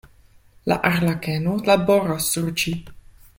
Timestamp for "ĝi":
2.63-2.75